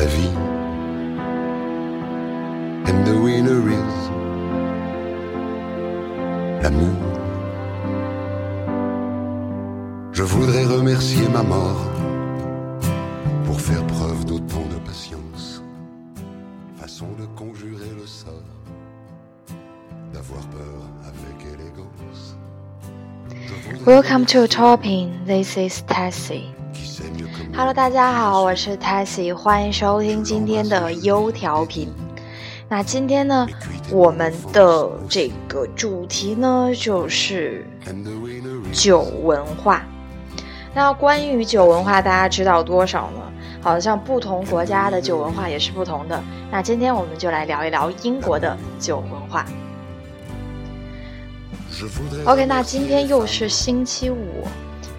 [0.00, 0.36] la vie.
[2.88, 3.96] And the winner is
[6.62, 6.96] l'amour.
[10.12, 11.84] Je voudrais remercier ma mort
[13.44, 15.62] pour faire preuve d'autant de patience,
[16.76, 18.54] façon de conjurer le sort,
[20.12, 22.36] d'avoir peur avec élégance.
[23.86, 25.10] Welcome to Topping.
[25.26, 26.59] This is Tessie.
[27.60, 31.92] Hello，大家好，我是 Tessie，欢迎收听今天的优调频。
[32.70, 33.46] 那今天呢，
[33.90, 37.66] 我们的这个主题呢就是
[38.72, 39.82] 酒文化。
[40.72, 43.20] 那关于酒文化，大家知道多少呢？
[43.60, 46.18] 好像不同国家的酒文化也是不同的。
[46.50, 49.44] 那今天我们就来聊一聊英国的酒文化。
[52.24, 54.48] OK，那今天又是星期五。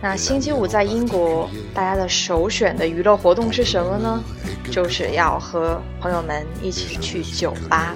[0.04, 4.24] 那星期五在英国，大家的首选的娱乐活动是什么呢？
[4.72, 7.96] 就是要和朋友们一起去酒吧。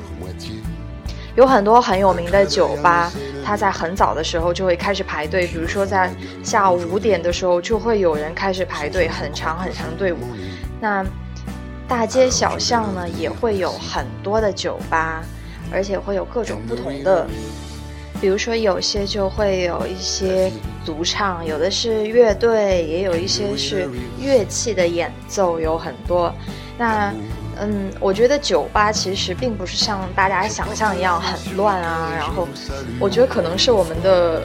[1.35, 3.11] 有很多很有名的酒吧，
[3.43, 10.17] 它在很早的时候就会开始排队，比如说在下午五点的时候，就会有人开始排队，很长很长队伍。
[10.79, 11.03] 那
[11.87, 15.23] 大街小巷呢，也会有很多的酒吧，
[15.71, 17.27] 而且会有各种不同的，
[18.21, 20.51] 比如说有些就会有一些
[20.85, 23.89] 独唱，有的是乐队，也有一些是
[24.19, 26.33] 乐器的演奏，有很多。
[26.77, 27.13] 那
[27.59, 32.11] 嗯，我觉得酒吧其实并不是像大家想象一样很乱啊。
[32.15, 32.47] 然后，
[32.99, 34.41] 我觉得可能是我们的，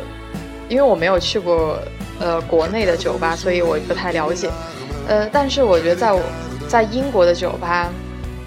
[0.69, 1.79] 因为我没有去过
[2.21, 4.49] 呃国内的酒吧，所以我不太了解。
[5.09, 6.21] 呃，但是我觉得在我
[6.69, 7.91] 在英国的酒吧，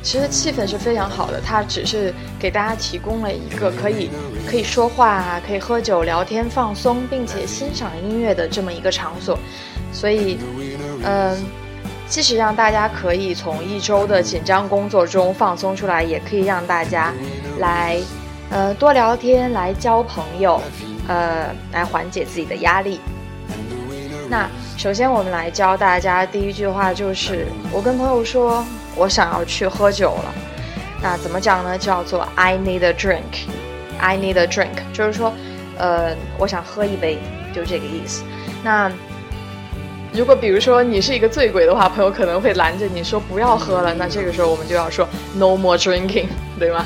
[0.03, 1.41] 其实气氛是非常好的。
[1.41, 4.09] 它只是给大家提供了一个可以
[4.45, 9.39] 可以说话，可以喝酒、聊天、放松，并且欣赏音乐的这么一个场所。
[9.93, 10.37] 所以，
[11.03, 11.37] 嗯、
[12.07, 17.13] 即使让大家可以从一周的紧张工作中放松出来，也可以让大家
[17.59, 17.97] 来，
[18.49, 20.61] 呃，多聊天，来交朋友，
[21.07, 22.99] 呃，来缓解自己的压力。
[24.29, 30.33] 那首先我们来教大家第一句话就是，我跟朋友说我想要去喝酒了，
[31.01, 31.77] 那怎么讲呢？
[31.77, 33.47] 叫做 I need a drink。
[33.99, 35.31] I need a drink，就是说，
[35.77, 37.19] 呃，我想喝一杯，
[37.53, 38.23] 就这个意思。
[38.63, 38.91] 那
[40.11, 46.27] 如果比如说你是一个醉鬼的话，朋友可能会拦着你说不要喝了，那这个时候我们就要说 no more drinking，
[46.59, 46.85] 对吗？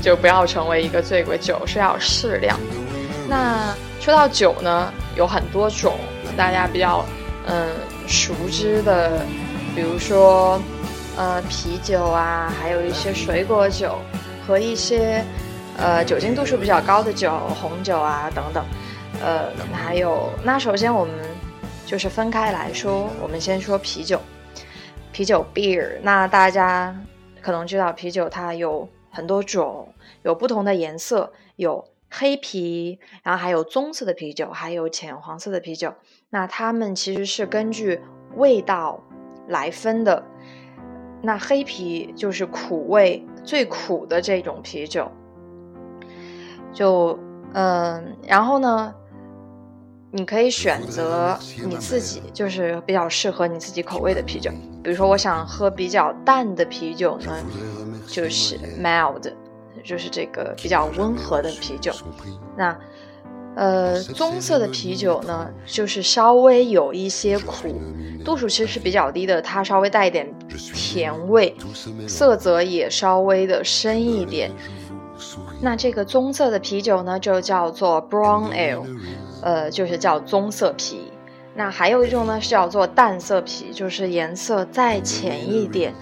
[0.00, 2.58] 就不要成为一个醉鬼，酒是要适量。
[3.28, 5.98] 那说到酒呢，有很多种，
[6.36, 7.04] 大家比较
[7.46, 7.68] 嗯
[8.06, 9.20] 熟知的，
[9.74, 10.58] 比如说
[11.16, 13.98] 呃啤酒啊，还有一些水果酒
[14.46, 15.24] 和一些
[15.76, 18.64] 呃酒精度数比较高的酒，红酒啊等等。
[19.22, 21.14] 呃，还有那首先我们
[21.84, 24.18] 就是分开来说，我们先说啤酒，
[25.12, 25.98] 啤酒 beer。
[26.02, 26.96] 那大家
[27.42, 29.92] 可能知道啤酒它有很多种，
[30.22, 35.92] 有不同的颜色，有黑啤，然后还有棕色的啤酒，还有浅黄色的啤酒。
[36.30, 38.00] 那它们其实是根据
[38.36, 39.02] 味道
[39.48, 40.24] 来分的。
[41.22, 45.10] 那黑啤就是苦味最苦的这种啤酒，
[46.72, 47.18] 就
[47.52, 48.94] 嗯，然后呢，
[50.10, 54.50] 你可以选择你自己就是比较适合你自己口味的啤酒。
[54.82, 57.36] 比如说，我想喝比较淡的啤酒呢，
[58.06, 59.30] 就是 mild，
[59.84, 61.92] 就是这个比较温和的啤酒。
[62.56, 62.74] 那
[63.60, 67.68] 呃，棕色的啤酒呢，就是稍微有一些苦，
[68.24, 70.26] 度数其实是比较低的，它稍微带一点
[70.72, 71.54] 甜味，
[72.08, 74.50] 色泽也稍微的深一点。
[75.60, 78.82] 那这个棕色的啤酒呢，就叫做 brown ale，
[79.42, 81.12] 呃，就是叫棕色啤。
[81.54, 85.92] 那还有一种呢是叫做淡色啤，就是颜色再浅一点。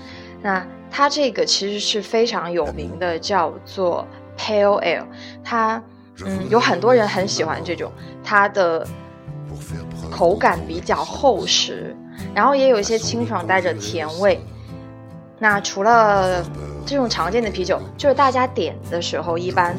[0.40, 4.06] 那它这个其实是非常有名的，叫做
[4.38, 5.04] pale ale。
[5.42, 5.82] 它
[6.24, 7.92] 嗯有很多人很喜欢这种，
[8.24, 8.86] 它的
[10.10, 11.94] 口感比较厚实，
[12.34, 14.40] 然后也有一些清爽带着甜味。
[15.38, 16.44] 那除了
[16.84, 19.76] 这种常见的啤酒，就是大家点的时候一般，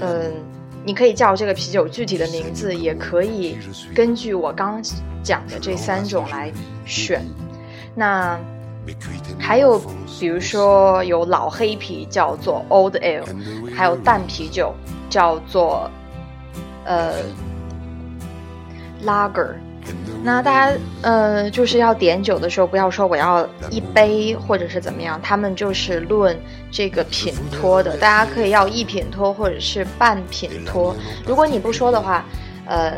[0.00, 0.32] 嗯，
[0.84, 3.58] 你可以叫这个啤酒具体的名字，也可以
[3.94, 4.82] 根据我刚
[5.22, 6.52] 讲的这三种来
[6.84, 7.24] 选。
[7.94, 8.38] 那
[9.38, 9.80] 还有
[10.18, 13.24] 比如说有老黑啤叫做 Old Ale，
[13.74, 14.74] 还有淡啤酒
[15.08, 15.90] 叫做
[16.84, 17.14] 呃
[19.04, 19.54] Lager。
[20.24, 26.36] 那大家呃就是要点酒的时候，不要说我要一杯或者是怎么样，他们就是论
[26.72, 27.96] 这个品托的。
[27.98, 30.96] 大家可以要一品托或者是半品托。
[31.24, 32.24] 如果你不说的话，
[32.66, 32.94] 呃，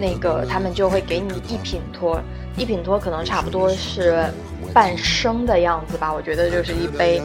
[0.00, 2.18] 那个他们就会给你一品托。
[2.56, 4.24] 一品托可能差不多是
[4.72, 7.22] 半升的样子吧，我觉得就是一杯，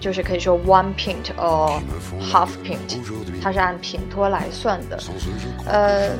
[0.00, 1.80] 就是可以说 one pint or
[2.20, 2.98] half pint，
[3.42, 4.98] 它是按品托来算的。
[5.66, 6.10] 呃，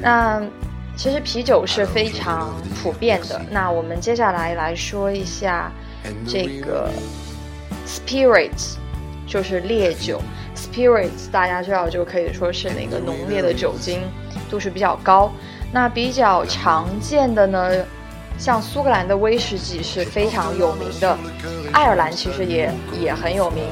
[0.00, 0.42] 那。
[0.96, 3.40] 其实啤酒是非常普遍的。
[3.52, 5.70] 那我们接下来来说一下
[6.26, 6.90] 这个
[7.86, 8.74] spirits，
[9.24, 10.20] 就是烈酒。
[10.72, 14.00] Spirits 大家知道就可以说是那个浓烈的酒精
[14.50, 15.32] 度数比较高。
[15.72, 17.70] 那比较常见的呢，
[18.38, 21.16] 像苏格兰的威士忌是非常有名的，
[21.72, 23.64] 爱尔兰其实也也很有名。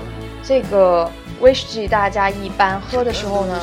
[0.42, 1.10] 这个
[1.40, 3.60] 威士忌大家一般喝的时候呢，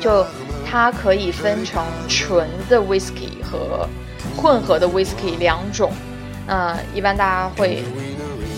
[0.00, 0.24] 就。
[0.68, 3.88] 它可以分成纯的 whisky 和
[4.36, 5.92] 混合的 whisky 两种，
[6.48, 7.84] 呃，一般大家会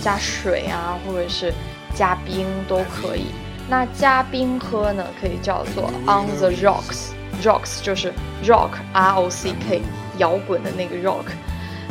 [0.02, 1.52] 加水啊，或者是
[1.94, 3.26] 加冰都可以。
[3.68, 8.12] 那加冰喝呢，可以叫做 on the rocks，rocks 就是
[8.44, 9.82] rock r o c k
[10.16, 11.26] 摇滚的那个 rock，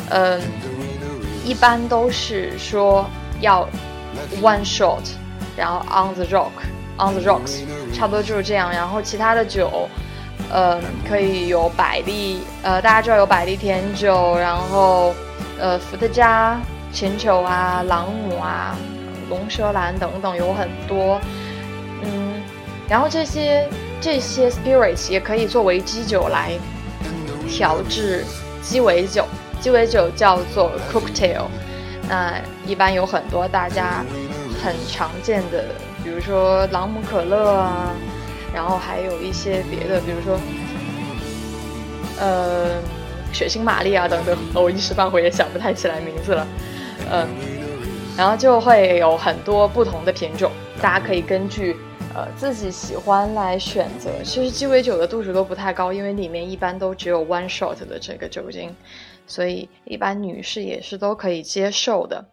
[0.10, 0.42] 嗯，
[1.46, 3.06] 一般都是说
[3.42, 3.68] 要
[4.42, 5.04] one shot，
[5.56, 7.62] 然后 on the rock，on the rocks，
[7.94, 8.72] 差不多就是这样。
[8.72, 9.88] 然后其他的酒。
[10.50, 15.14] 呃，可以有百利，呃，大家知道有百利甜酒，然后，
[15.60, 16.58] 呃，伏特加、
[16.94, 18.74] 琴酒啊、朗姆啊、
[19.30, 21.47] 龙舌兰等等有很多，嗯，
[22.90, 23.68] 然后这些
[24.00, 26.52] 这些 spirits 也可以作为基酒来
[27.50, 28.24] 调制
[28.62, 29.26] 鸡尾酒，
[29.60, 31.46] 鸡尾酒叫做 cocktail，
[32.08, 32.34] 那
[32.66, 34.04] 一般有很多大家
[34.64, 35.66] 很常见的，
[36.04, 37.94] 比如说朗姆可乐啊。
[38.56, 40.40] 然后还有一些别的，比如说，
[42.18, 42.82] 呃，
[43.34, 46.48] 血腥玛丽啊等等，我一时半会也想不太起来名字了，
[47.12, 47.28] 嗯，
[48.18, 50.50] 然后就会有很多不同的品种，
[50.82, 51.76] 大家可以根据
[52.18, 54.10] 呃自己喜欢来选择。
[54.24, 58.76] 其实鸡尾酒的度数都不太高，因为里面一般都只有 one shot 的这个酒精，
[59.28, 62.26] 所以一般女士也是都可以接受的。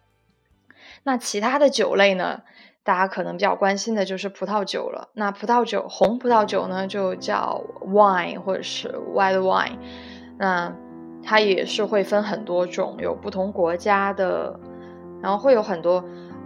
[1.03, 2.41] 那其他的酒类呢？
[2.83, 5.09] 大家可能比较关心的就是葡萄酒了。
[5.13, 9.77] 那葡萄酒，红葡萄酒呢，就叫 wine 或者是 white wine。
[10.37, 10.71] 那
[11.23, 14.59] 它也是会分很多种，有不同国家的，
[15.19, 16.03] 然后会有很多。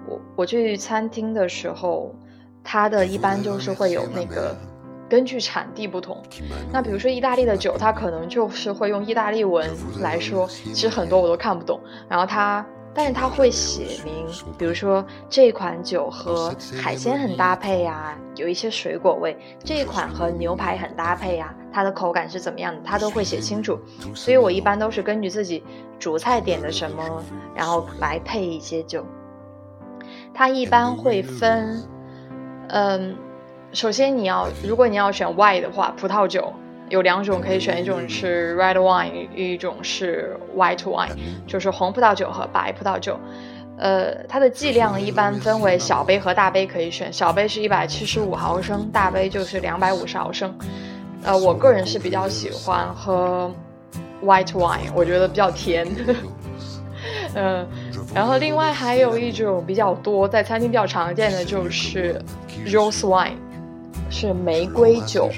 [0.08, 2.16] 我我去餐厅的时候，
[2.64, 4.56] 它的一般就是会有那个
[5.10, 6.22] 根据产地不同。
[6.72, 9.70] 那比如说意大利的酒，它可能就是会用意大利文
[10.02, 11.80] 来说，其实很多我都看不懂。
[12.08, 12.66] 然后它。
[12.92, 14.26] 但是它会写明，
[14.58, 19.32] 比如说这款酒和海鲜很搭配呀，有一些水果味；
[19.64, 23.80] 这一款和牛排很搭配呀，它的口感是怎么样的，它都会写清楚。
[24.16, 25.64] 所以我一般都是根据自己
[26.00, 27.24] 主菜点的什么，
[27.56, 29.06] 然后来配一些酒。
[30.34, 31.84] 它一般会分，
[32.70, 33.16] 嗯，
[33.74, 36.54] 首先你要，如果你要选 Y 的话，葡萄酒。
[36.90, 41.12] 有两种可以选，一种是 red wine，一种是 white wine，
[41.46, 43.16] 就是红葡萄酒和白葡萄酒。
[43.78, 50.52] 呃，它的剂量一般分为小杯和大杯可以选，小杯是一百七十五毫升，大杯就是两百五十毫升。
[51.24, 53.54] 呃，我个人是比较喜欢喝
[54.24, 55.88] white wine，我觉得比较甜。
[57.36, 57.68] 嗯，
[58.14, 62.22] 然后另外还有一种比较多，在餐厅比较常见的就是
[62.66, 63.34] rose wine，
[64.10, 65.30] 是玫瑰酒。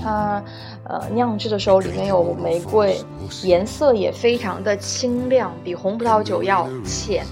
[0.00, 0.42] 它，
[0.84, 2.96] 呃，酿制的时候里面有玫瑰，
[3.42, 7.24] 颜色也非常的清亮，比红葡萄酒要浅，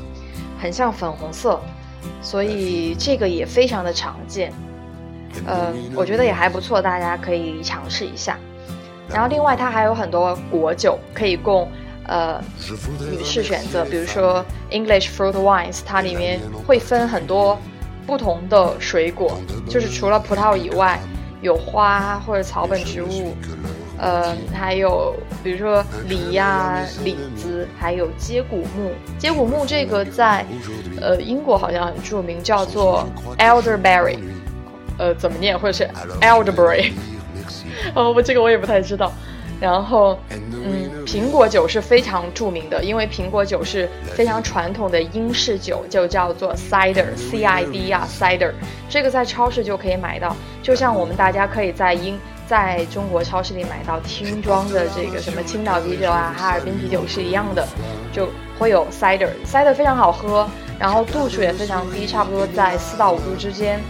[0.58, 1.61] 很像粉红色，
[2.20, 4.52] 所以这个也非常的常见。
[5.46, 8.37] 呃，我觉得也还不错，大家可以尝试一下。
[9.08, 11.68] 然后另外它还有很多果酒可以供
[12.06, 12.42] 呃
[13.11, 17.59] 女士选择，比如说 English fruit wines，它里面会分很多
[18.06, 20.99] 不同的水果，就是除了葡萄以外。
[21.42, 23.35] 有花或者草本植物，
[23.99, 28.92] 呃，还有比如说梨呀、李子，还有接骨木。
[29.18, 30.47] 接骨木这个在，
[31.00, 33.04] 呃，英国好像很著名，叫做
[33.38, 34.21] elderberry，
[34.99, 35.59] 呃，怎么念？
[35.59, 35.90] 或者是
[36.21, 36.92] elderberry？
[37.97, 39.12] 哦，我这个我也不太知道。
[39.61, 48.52] 然后，嗯，苹果酒是非常著名的，因为苹果酒是非常传统的英式酒，就叫做 cider，C I D 啊，cider，
[48.88, 50.37] 这个在超市就可以买到。
[50.62, 57.66] 就像我们大家可以在英，在中国超市里买到听装的这个什么青岛啤酒啊、哈尔滨啤酒是一样的，
[58.12, 58.28] 就
[58.59, 63.80] 会有 cider，cider 非常好喝，然后度数也非常低，差不多在四到五度之间，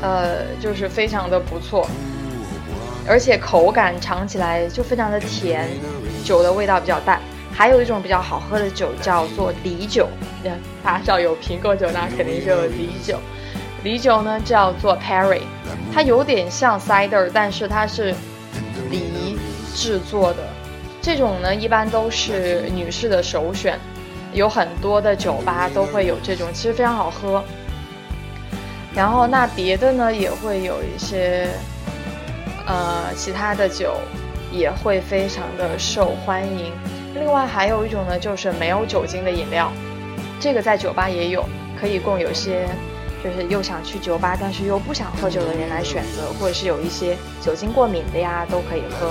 [0.00, 1.88] 呃，就是非常的不错，
[3.08, 5.68] 而且口感尝起来就非常的甜，
[6.24, 7.20] 酒的味道比较淡。
[7.52, 10.06] 还有一种比较好喝的酒叫做梨酒，
[10.84, 13.18] 大家知道有苹果酒，那肯定就有梨酒。
[13.82, 15.40] 梨酒呢叫做 Perry，
[15.92, 18.14] 它有点像 cider，但是它是
[18.90, 19.36] 梨
[19.74, 20.46] 制作的。
[21.00, 23.78] 这种呢一般都是女士的首选，
[24.32, 27.42] 有很多的酒吧都会有这种，其实非常好喝。
[28.94, 31.48] 然后那别的呢也会有一些，
[32.68, 33.96] 呃，其他的酒
[34.52, 36.70] 也会非常的受欢迎。
[37.14, 39.72] 另外还有一种呢，就是没有酒精的饮料，
[40.38, 41.44] 这个在酒吧也有，
[41.80, 42.68] 可以供有些
[43.24, 49.10] 就是又想去酒吧但是又不想喝酒的人来选择，或者是有一些酒精过敏的呀都可以喝。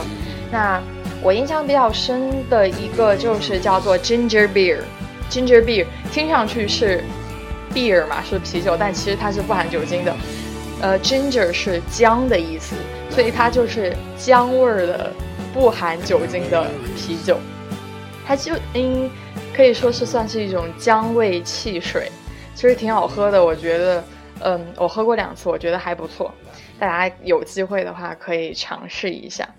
[0.51, 0.79] 那
[1.21, 7.03] 我印象比较深的一个就是叫做 ginger beer，ginger beer 听上去是
[7.73, 10.15] beer 嘛，是啤酒，但其实它是不含酒精的。
[10.79, 12.75] 呃，ginger 是姜的意思，
[13.17, 15.11] 所以它就是姜味儿的
[15.51, 17.39] 不含酒精的啤酒。
[18.23, 19.09] 它就嗯
[19.55, 22.11] 可以说是算是一种姜味汽水，
[22.53, 23.43] 其实挺好喝的。
[23.43, 24.03] 我觉得，
[24.41, 26.31] 嗯，我喝过两次，我觉得还不错。
[26.77, 29.49] 大家有机会的话可以尝试一下。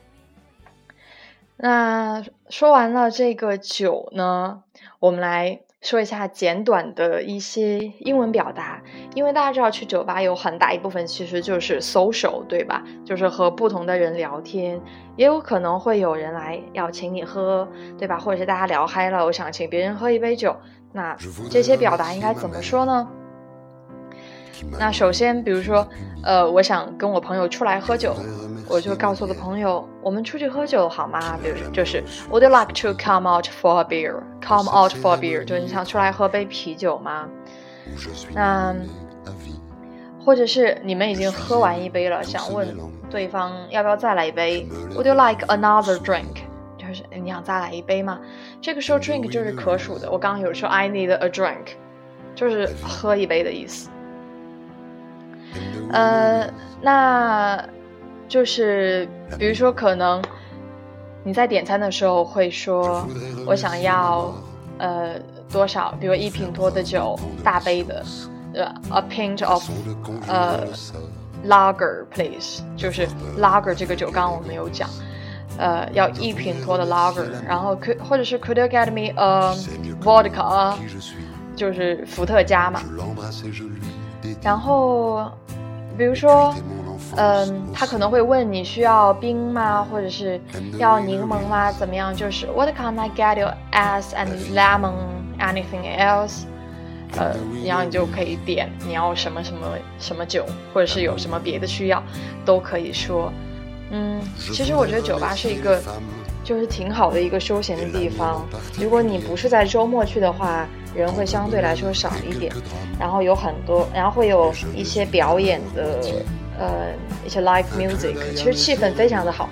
[1.56, 4.62] 那说完了这个酒呢，
[5.00, 5.62] 我们来。
[5.80, 8.82] 说一下简短的一些英文表达，
[9.14, 12.82] 因为大家知道去酒吧有很大一部分其实就是 social，对吧？
[13.04, 14.80] 就是和不同的人聊天，
[15.16, 18.18] 也有可能会有人来要请你喝，对吧？
[18.18, 20.56] 或者是大家聊嗨了，我想请别人喝一杯酒，
[20.92, 21.16] 那
[21.48, 23.08] 这些表达应该怎么说呢？
[24.78, 25.86] 那首先，比如说，
[26.22, 28.14] 呃，我想跟我朋友出来喝酒，
[28.68, 31.38] 我就告诉我的朋友，我们出去喝酒好吗？
[31.42, 34.22] 比如就是 Would you like to come out for a beer?
[34.40, 37.28] Come out for a beer，就是你想出来喝杯啤酒吗？
[38.34, 38.74] 那
[40.24, 42.68] 或者是你们已经喝完一杯了，想问
[43.10, 46.42] 对方要不要再来一杯？Would you like another drink？
[46.76, 48.18] 就是你想再来一杯吗？
[48.60, 51.76] 这个时候 drink 就是可数的，我刚刚有说 I need a drink，
[52.34, 53.88] 就是喝一杯的意思。
[55.90, 56.48] 呃，
[56.82, 57.64] 那
[58.28, 60.22] 就是比如说，可能
[61.24, 63.06] 你在点餐的时候会说，
[63.46, 64.32] 我想要
[64.78, 65.14] 呃
[65.50, 68.04] 多少，比如一瓶多的酒，大杯的，
[68.54, 69.68] 呃，a pint of，
[70.26, 70.66] 呃
[71.46, 74.88] ，lager please，就是 lager 这个酒，刚刚我们有讲，
[75.56, 79.54] 呃，要一瓶多的 lager，然后可或者是 could you get me a
[80.02, 80.74] vodka，
[81.56, 82.82] 就是伏特加嘛。
[84.42, 85.30] 然后，
[85.98, 86.54] 比如说，
[87.16, 90.40] 嗯，他可能会问你需要冰吗，或者是
[90.78, 91.72] 要柠檬吗？
[91.72, 92.14] 怎么样？
[92.14, 94.94] 就是 What can I get you as and lemon
[95.40, 96.44] anything else？
[97.16, 97.34] 呃，
[97.66, 99.66] 然后你就可以点你要什么什么
[99.98, 102.02] 什么酒，或者是有什么别的需要，
[102.44, 103.32] 都可以说。
[103.90, 105.82] 嗯，其实我觉得酒吧是一个。
[106.44, 108.46] 就是挺好的一个休闲的地方。
[108.80, 112.52] 如果你不是在周末去的话，人会相对来说少一点。
[112.98, 116.00] 然后有很多，然后会有一些表演的，
[116.58, 116.92] 呃，
[117.24, 119.48] 一些 live music，其实气氛非常的好。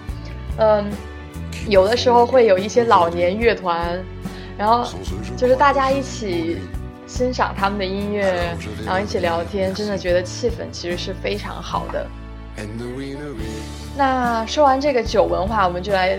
[0.59, 0.85] 嗯，
[1.69, 4.03] 有的时候会有一些老年乐团，
[4.59, 4.85] 然后
[5.37, 6.59] 就是大家一起
[7.07, 12.07] 欣赏他们的音乐，然后一起聊天，真的觉得气氛其实是非常好的。
[13.97, 16.19] 那说完这个酒文化，我们就来。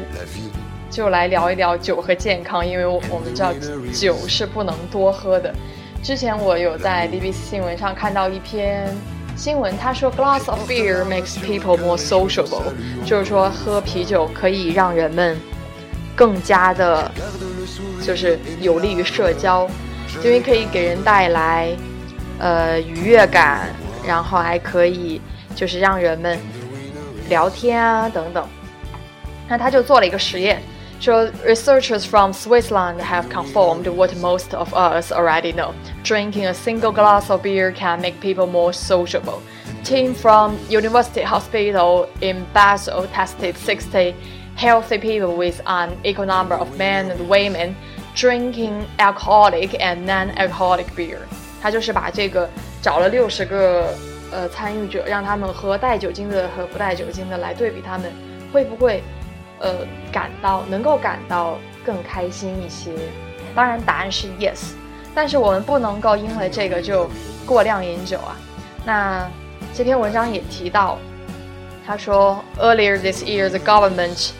[0.89, 3.51] 就来聊一聊酒和健康，因为我我们知道
[3.93, 5.53] 酒是不能多喝的。
[6.01, 8.87] 之前我有在 BBC 新闻上看到一篇
[9.35, 12.63] 新闻，他说 glass of beer makes people more sociable，
[13.05, 15.37] 就是说喝啤酒可以让人们
[16.15, 17.11] 更加的，
[18.01, 19.67] 就是有利于社交，
[20.23, 21.69] 因为可以给人带来
[22.39, 23.67] 呃愉悦感，
[24.07, 25.21] 然后还可以
[25.53, 26.39] 就是让人们
[27.29, 28.47] 聊天啊等等。
[29.47, 30.61] 那他就做了一个实验，
[30.99, 35.71] 说 researchers from Switzerland have confirmed what most of us already know:
[36.03, 39.39] drinking a single glass of beer can make people more sociable.
[39.83, 44.13] Team from University Hospital in Basel tested 60
[44.57, 47.75] healthy people with an equal number of men and women
[48.15, 51.19] drinking alcoholic and non-alcoholic beer.
[51.61, 52.49] 他就是把这个
[52.81, 53.93] 找了六十个
[54.31, 58.11] 呃参与者，让他们喝带酒精的和不带酒精的来对比，他们
[58.51, 59.03] 会不会
[59.59, 59.73] 呃，
[60.11, 62.91] 感到能够感到更开心一些，
[63.55, 64.73] 当然答案是 yes，
[65.15, 67.09] 但是我们不能够因为这个就
[67.45, 68.37] 过量饮酒啊。
[68.85, 69.27] 那
[69.73, 70.97] 这篇文章也提到，
[71.85, 74.31] 他说，Earlier this year, the government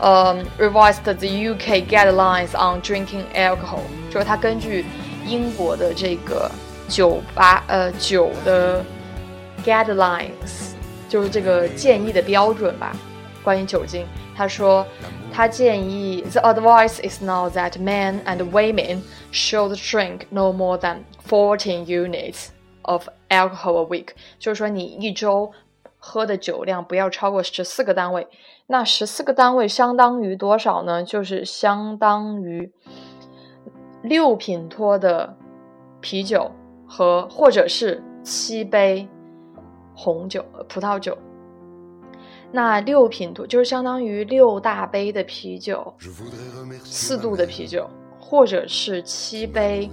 [0.00, 3.80] um revised the UK guidelines on drinking alcohol。
[4.10, 4.86] 就是他根据
[5.26, 6.50] 英国的这个
[6.88, 8.84] 酒吧呃酒的
[9.64, 10.74] guidelines，
[11.08, 12.96] 就是这个建议的标准吧，
[13.42, 14.86] 关于酒精，他说。
[15.32, 22.46] 他建议，the advice is now that men and women should drink no more than fourteen units
[22.82, 24.10] of alcohol a week。
[24.38, 25.52] 就是说，你一周
[25.98, 28.26] 喝的酒量不要超过十四个单位。
[28.68, 31.04] 那十四个单位相当于多少呢？
[31.04, 32.72] 就是相当于
[34.02, 35.36] 六品托的
[36.00, 36.50] 啤酒
[36.88, 39.06] 和或者是七杯
[39.96, 41.16] 红酒、葡萄酒。
[42.52, 45.92] 那六品度就是相当于六大杯的啤酒，
[46.84, 49.90] 四度的啤酒，或者是七杯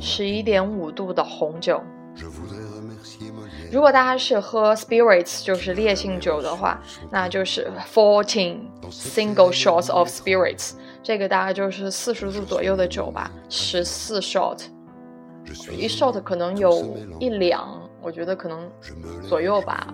[0.00, 1.82] 十一点五度的红酒。
[3.70, 14.62] 如果大家是喝 spirits，就是烈性酒的话，那就是 fourteen single shots of spirits，这个大概就是四十度左右的酒吧，十四 shot，
[15.76, 18.70] 一 shot 可能有一两，我觉得可能
[19.28, 19.92] 左右吧。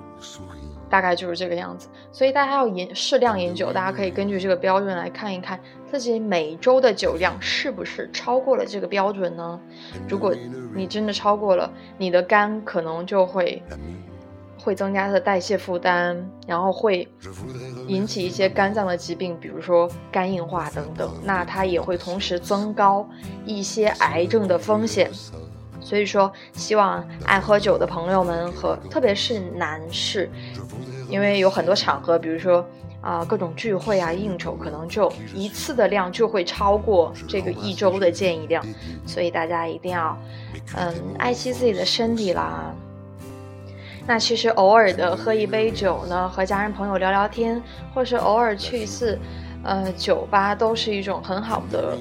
[0.91, 5.59] 大概就是这个样子，所以大家要饮适量饮酒，大家可以根据这个标准来看一看
[5.91, 9.59] 自己每周的酒量是不是超过了这个标准呢？
[10.09, 10.33] 如果
[10.73, 11.69] 你真的超过了，
[11.99, 13.61] 你的肝可能就会
[14.57, 17.09] 会增加它的代谢负担，然后会
[17.89, 21.11] 引起一些肝脏的疾病，比如说肝硬化等等。
[21.25, 23.09] 那它也会同时增高
[23.45, 25.11] 一些癌症的风险。
[25.85, 30.31] 所以说，希望爱喝酒的朋友们和特别是男士，
[31.11, 32.67] 因为有很多场合，比如说
[33.03, 38.65] 啊各种聚会啊应酬，可能就一次的量就会超过这个一周的建议量，
[39.07, 40.19] 所以大家一定要
[40.75, 42.75] 嗯爱惜自己的身体啦。
[44.07, 47.63] 那其实偶尔的喝一杯酒呢，和家人朋友聊聊天，
[47.95, 49.19] 或是偶尔去一次
[49.63, 51.99] 呃酒吧，都是一种很好的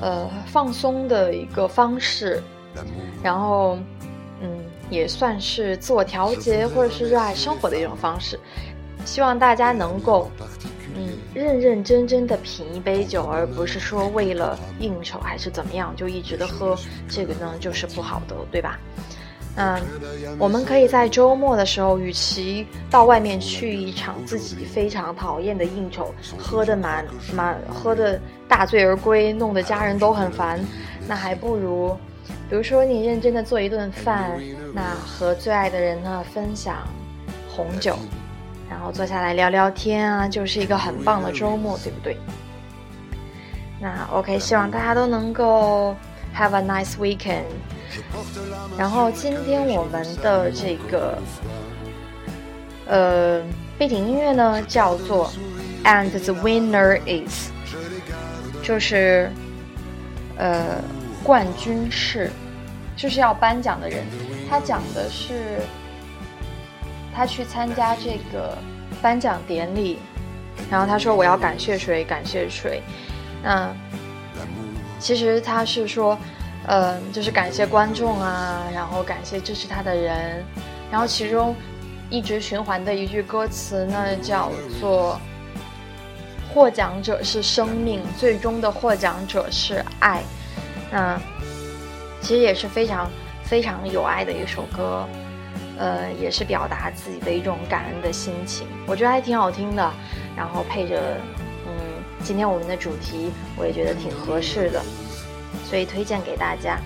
[0.00, 2.40] 呃放松的一个方式。
[3.22, 3.78] 然后，
[4.40, 8.38] 嗯，也算是自我调节或者是热爱生活的一种方式。
[9.04, 10.30] 希望大家能够，
[10.96, 16.74] 嗯，认认真真的品一杯酒，而不是说为了应酬还是怎么样就一直的喝，
[17.08, 18.78] 这个呢就是不好的，对吧？
[19.56, 19.80] 嗯，
[20.38, 30.58] 我们可以在周末的时候，与其到外面去一场自己非常讨厌的应酬，喝的满满，喝的大醉而归，弄得家人都很烦，
[31.06, 31.96] 那还不如。
[32.48, 34.30] 比如说，你认真的做一顿饭，
[34.72, 36.86] 那和最爱的人呢分享
[37.48, 37.96] 红酒，
[38.70, 42.16] 然后坐下来聊聊天啊，就是一个很棒的周末，对不对？
[43.80, 45.96] 那 OK，希望大家都能够
[46.36, 47.44] have a nice weekend。
[48.78, 51.18] 然后今天我们的这个
[52.86, 53.42] 呃
[53.78, 55.30] 背景音乐呢叫做
[55.84, 57.50] And the winner is，
[58.62, 59.30] 就是
[60.36, 60.82] 呃。
[61.24, 62.30] 冠军是，
[62.94, 64.04] 就是要颁奖的人。
[64.48, 65.58] 他讲的是，
[67.14, 68.56] 他去参加这个
[69.00, 69.98] 颁奖典礼，
[70.70, 72.82] 然后他说我要感谢谁，感谢谁。
[73.42, 73.74] 那
[74.98, 76.16] 其实他是说，
[76.66, 80.44] 嗯，就是感谢观众啊，然后感谢支持他的人。
[80.90, 81.56] 然后其中
[82.10, 85.18] 一直循环的一句歌词呢，叫做
[86.52, 90.22] “获奖者是生命，最终的获奖者是爱”。
[90.94, 91.18] 那
[92.20, 93.10] 其实也是非常
[93.42, 95.04] 非常有爱的一首歌，
[95.76, 99.90] 呃，也是表达自己的一种感恩的心情，我觉得还挺好听的。
[100.36, 101.00] 然后配着，
[101.66, 101.72] 嗯，
[102.22, 104.80] 今天我们的主题，我也觉得挺合适的，
[105.64, 106.78] 所以推荐给大家。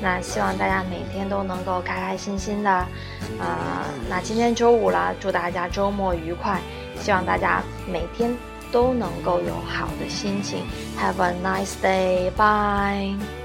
[0.00, 6.60] 那希望大家每天都能够开开心心的，啊，那今天周五了，祝大家周末愉快，
[7.00, 8.36] 希望大家每天
[8.72, 10.64] 都能够有好的心情。
[10.98, 12.30] Have a nice day.
[12.32, 13.41] Bye.